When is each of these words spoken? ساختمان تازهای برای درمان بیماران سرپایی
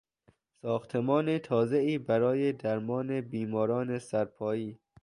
ساختمان 0.61 1.37
تازهای 1.39 1.97
برای 1.97 2.53
درمان 2.53 3.21
بیماران 3.21 3.99
سرپایی 3.99 4.79